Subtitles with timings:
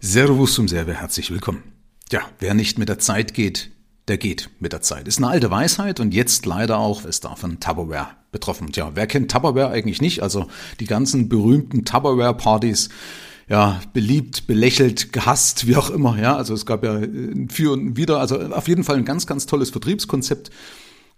[0.00, 1.62] Servus und sehr herzlich willkommen.
[2.12, 3.70] Ja, wer nicht mit der Zeit geht,
[4.06, 5.08] der geht mit der Zeit.
[5.08, 8.70] Ist eine alte Weisheit und jetzt leider auch ist davon Tupperware betroffen.
[8.70, 10.22] Tja, wer kennt Tupperware eigentlich nicht?
[10.22, 10.46] Also
[10.78, 12.90] die ganzen berühmten Tupperware-Partys,
[13.48, 16.36] ja, beliebt, belächelt, gehasst, wie auch immer, ja.
[16.36, 17.00] Also es gab ja
[17.48, 20.50] für und wieder, also auf jeden Fall ein ganz, ganz tolles Vertriebskonzept.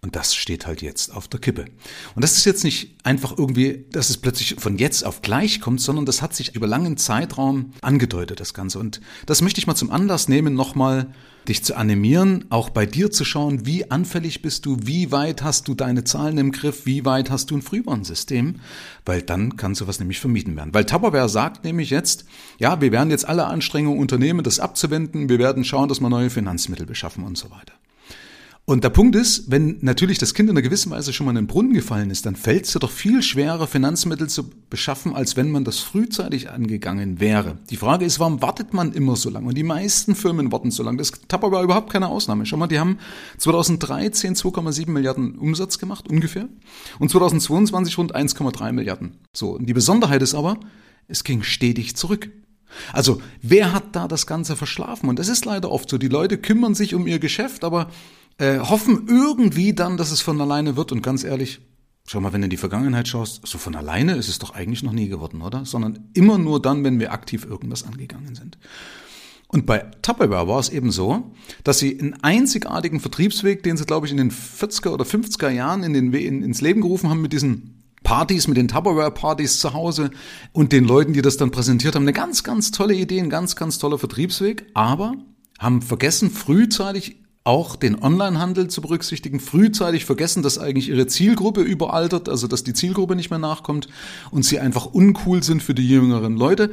[0.03, 1.67] Und das steht halt jetzt auf der Kippe.
[2.15, 5.81] Und das ist jetzt nicht einfach irgendwie, dass es plötzlich von jetzt auf gleich kommt,
[5.83, 8.79] sondern das hat sich über langen Zeitraum angedeutet, das Ganze.
[8.79, 11.13] Und das möchte ich mal zum Anlass nehmen, nochmal
[11.49, 15.69] dich zu animieren, auch bei dir zu schauen, wie anfällig bist du, wie weit hast
[15.69, 18.61] du deine Zahlen im Griff, wie weit hast du ein Frühwarnsystem,
[19.05, 20.73] weil dann kann sowas nämlich vermieden werden.
[20.73, 22.25] Weil Tupperware sagt nämlich jetzt,
[22.59, 26.31] ja, wir werden jetzt alle Anstrengungen unternehmen, das abzuwenden, wir werden schauen, dass wir neue
[26.31, 27.75] Finanzmittel beschaffen und so weiter.
[28.71, 31.39] Und der Punkt ist, wenn natürlich das Kind in einer gewissen Weise schon mal in
[31.39, 35.37] den Brunnen gefallen ist, dann fällt es ja doch viel schwerer, Finanzmittel zu beschaffen, als
[35.37, 37.59] wenn man das frühzeitig angegangen wäre.
[37.69, 39.49] Die Frage ist, warum wartet man immer so lange?
[39.49, 40.99] Und die meisten Firmen warten so lange.
[40.99, 42.47] Das Tapper war überhaupt keine Ausnahme.
[42.47, 42.99] Schau mal, die haben
[43.39, 46.49] 2013 2,7 Milliarden Umsatz gemacht, ungefähr.
[47.01, 49.17] Und 2022 rund 1,3 Milliarden.
[49.33, 49.57] So.
[49.57, 50.61] Und die Besonderheit ist aber,
[51.09, 52.31] es ging stetig zurück.
[52.93, 55.09] Also, wer hat da das Ganze verschlafen?
[55.09, 55.99] Und das ist leider oft so.
[55.99, 57.91] Die Leute kümmern sich um ihr Geschäft, aber
[58.41, 60.93] äh, hoffen irgendwie dann, dass es von alleine wird.
[60.93, 61.61] Und ganz ehrlich,
[62.07, 64.83] schau mal, wenn du in die Vergangenheit schaust, so von alleine ist es doch eigentlich
[64.83, 65.65] noch nie geworden, oder?
[65.67, 68.59] Sondern immer nur dann, wenn wir aktiv irgendwas angegangen sind.
[69.47, 71.33] Und bei Tupperware war es eben so,
[71.65, 75.83] dass sie einen einzigartigen Vertriebsweg, den sie, glaube ich, in den 40er oder 50er Jahren
[75.83, 80.13] in den, in, ins Leben gerufen haben mit diesen Partys, mit den Tupperware-Partys zu Hause
[80.53, 82.05] und den Leuten, die das dann präsentiert haben.
[82.05, 85.15] Eine ganz, ganz tolle Idee, ein ganz, ganz toller Vertriebsweg, aber
[85.59, 92.29] haben vergessen, frühzeitig auch den Onlinehandel zu berücksichtigen, frühzeitig vergessen, dass eigentlich ihre Zielgruppe überaltert,
[92.29, 93.89] also dass die Zielgruppe nicht mehr nachkommt
[94.31, 96.71] und sie einfach uncool sind für die jüngeren Leute.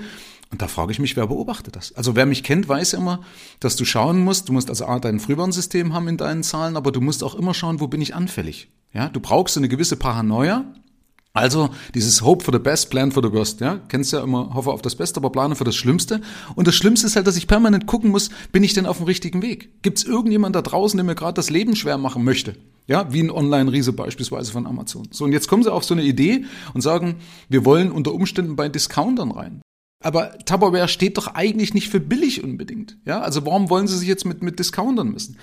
[0.50, 1.94] Und da frage ich mich, wer beobachtet das?
[1.96, 3.22] Also wer mich kennt, weiß immer,
[3.60, 6.92] dass du schauen musst, du musst also A, dein Frühwarnsystem haben in deinen Zahlen, aber
[6.92, 8.70] du musst auch immer schauen, wo bin ich anfällig?
[8.94, 10.66] Ja, du brauchst eine gewisse Paranoia,
[11.38, 14.72] also dieses Hope for the best, plan for the worst, ja, kennst ja immer, hoffe
[14.72, 16.22] auf das Beste, aber plane für das Schlimmste.
[16.56, 19.06] Und das Schlimmste ist halt, dass ich permanent gucken muss, bin ich denn auf dem
[19.06, 19.82] richtigen Weg?
[19.82, 22.56] Gibt es irgendjemand da draußen, der mir gerade das Leben schwer machen möchte?
[22.88, 25.08] Ja, wie ein Online-Riese beispielsweise von Amazon.
[25.12, 27.18] So, und jetzt kommen sie auf so eine Idee und sagen,
[27.50, 29.62] wir wollen unter Umständen bei Discountern rein.
[30.04, 32.98] Aber Tupperware steht doch eigentlich nicht für billig unbedingt.
[33.06, 35.38] Ja, also warum wollen sie sich jetzt mit, mit Discountern messen?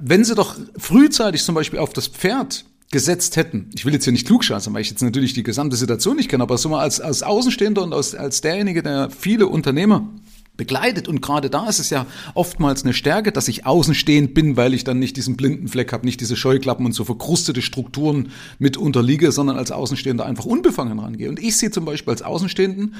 [0.00, 3.70] Wenn sie doch frühzeitig zum Beispiel auf das Pferd gesetzt hätten.
[3.74, 6.42] Ich will jetzt hier nicht klugscheißen, weil ich jetzt natürlich die gesamte Situation nicht kenne,
[6.42, 10.08] aber so mal als, als Außenstehender und als, als derjenige, der viele Unternehmer
[10.56, 11.08] begleitet.
[11.08, 14.84] Und gerade da ist es ja oftmals eine Stärke, dass ich außenstehend bin, weil ich
[14.84, 19.32] dann nicht diesen blinden Fleck habe, nicht diese Scheuklappen und so verkrustete Strukturen mit unterliege,
[19.32, 21.28] sondern als Außenstehender einfach unbefangen rangehe.
[21.28, 22.94] Und ich sehe zum Beispiel als Außenstehenden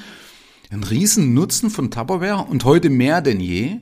[0.70, 3.76] einen riesen Nutzen von Tupperware und heute mehr denn je,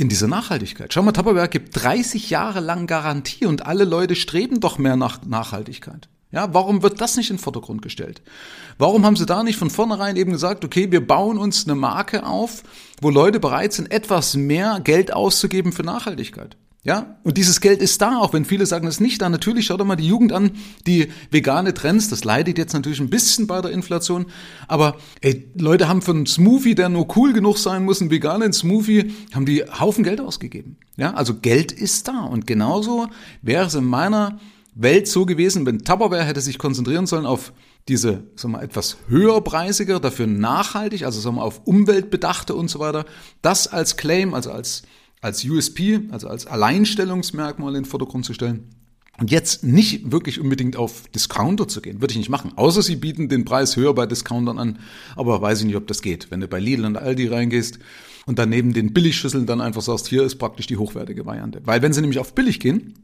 [0.00, 0.94] in dieser Nachhaltigkeit.
[0.94, 5.22] Schau mal, Tupperware gibt 30 Jahre lang Garantie und alle Leute streben doch mehr nach
[5.26, 6.08] Nachhaltigkeit.
[6.32, 8.22] Ja, warum wird das nicht in den Vordergrund gestellt?
[8.78, 12.24] Warum haben sie da nicht von vornherein eben gesagt, okay, wir bauen uns eine Marke
[12.24, 12.62] auf,
[13.02, 16.56] wo Leute bereit sind, etwas mehr Geld auszugeben für Nachhaltigkeit?
[16.82, 19.28] Ja, und dieses Geld ist da, auch wenn viele sagen, es ist nicht da.
[19.28, 20.52] Natürlich, schau doch mal die Jugend an,
[20.86, 24.26] die vegane Trends, das leidet jetzt natürlich ein bisschen bei der Inflation,
[24.66, 28.54] aber ey, Leute haben für einen Smoothie, der nur cool genug sein muss, einen veganen
[28.54, 30.78] Smoothie, haben die Haufen Geld ausgegeben.
[30.96, 32.20] Ja, also Geld ist da.
[32.20, 33.08] Und genauso
[33.42, 34.38] wäre es in meiner
[34.74, 37.52] Welt so gewesen, wenn Tupperware hätte sich konzentrieren sollen auf
[37.88, 43.04] diese, sagen wir, etwas höherpreisiger, dafür nachhaltig, also sagen wir, auf Umweltbedachte und so weiter,
[43.42, 44.82] das als Claim, also als
[45.20, 48.64] als USP, also als Alleinstellungsmerkmal in den Vordergrund zu stellen.
[49.18, 52.52] Und jetzt nicht wirklich unbedingt auf Discounter zu gehen, würde ich nicht machen.
[52.56, 54.78] Außer sie bieten den Preis höher bei Discountern an,
[55.14, 56.30] aber weiß ich nicht, ob das geht.
[56.30, 57.78] Wenn du bei Lidl und Aldi reingehst
[58.24, 61.60] und daneben den Billigschüsseln dann einfach sagst, hier ist praktisch die hochwertige Variante.
[61.66, 62.94] Weil wenn sie nämlich auf billig gehen,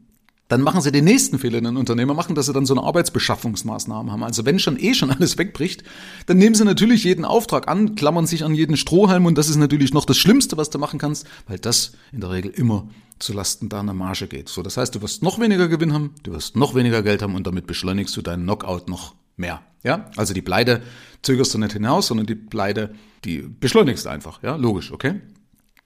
[0.47, 4.11] dann machen sie den nächsten Fehler, den Unternehmer machen, dass sie dann so eine Arbeitsbeschaffungsmaßnahme
[4.11, 4.23] haben.
[4.23, 5.83] Also wenn schon eh schon alles wegbricht,
[6.25, 9.57] dann nehmen sie natürlich jeden Auftrag an, klammern sich an jeden Strohhalm und das ist
[9.57, 12.87] natürlich noch das Schlimmste, was du machen kannst, weil das in der Regel immer
[13.19, 14.47] zu Lasten deiner Marge geht.
[14.47, 17.35] So, das heißt, du wirst noch weniger Gewinn haben, du wirst noch weniger Geld haben
[17.35, 19.61] und damit beschleunigst du deinen Knockout noch mehr.
[19.83, 20.81] Ja, also die Pleite
[21.21, 22.93] zögerst du nicht hinaus, sondern die Pleite,
[23.23, 24.41] die beschleunigst einfach.
[24.43, 25.21] Ja, logisch, okay?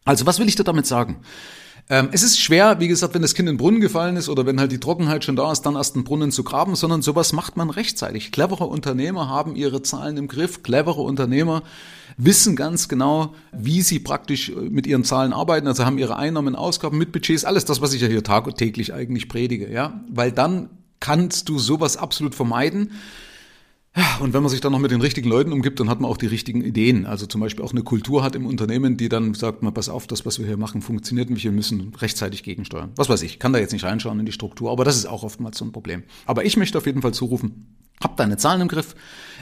[0.06, 1.22] Also was will ich dir damit sagen?
[1.90, 4.46] Ähm, es ist schwer, wie gesagt, wenn das Kind in den Brunnen gefallen ist oder
[4.46, 7.34] wenn halt die Trockenheit schon da ist, dann erst einen Brunnen zu graben, sondern sowas
[7.34, 8.32] macht man rechtzeitig.
[8.32, 10.64] Clevere Unternehmer haben ihre Zahlen im Griff.
[10.64, 11.64] Clevere Unternehmer
[12.18, 16.56] wissen ganz genau, wie sie praktisch äh, mit ihren Zahlen arbeiten, also haben ihre Einnahmen,
[16.56, 20.70] Ausgaben mit Budgets, alles das, was ich ja hier tagtäglich eigentlich predige, ja, weil dann
[21.00, 22.92] kannst du sowas absolut vermeiden.
[23.94, 26.10] Ja, und wenn man sich dann noch mit den richtigen Leuten umgibt, dann hat man
[26.10, 27.06] auch die richtigen Ideen.
[27.06, 30.08] Also zum Beispiel auch eine Kultur hat im Unternehmen, die dann sagt, mal pass auf,
[30.08, 32.92] das, was wir hier machen, funktioniert nicht, wir müssen rechtzeitig gegensteuern.
[32.96, 35.24] Was weiß ich, kann da jetzt nicht reinschauen in die Struktur, aber das ist auch
[35.24, 36.04] oftmals so ein Problem.
[36.26, 38.96] Aber ich möchte auf jeden Fall zurufen, hab deine Zahlen im Griff,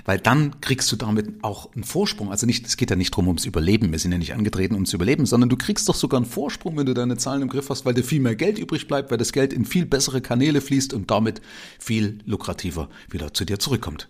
[0.06, 2.32] weil dann kriegst du damit auch einen Vorsprung.
[2.32, 3.92] Also nicht, es geht ja nicht drum ums Überleben.
[3.92, 6.76] Wir sind ja nicht angetreten, um zu überleben, sondern du kriegst doch sogar einen Vorsprung,
[6.76, 9.18] wenn du deine Zahlen im Griff hast, weil dir viel mehr Geld übrig bleibt, weil
[9.20, 11.40] das Geld in viel bessere Kanäle fließt und damit
[11.78, 14.10] viel lukrativer wieder zu dir zurückkommt.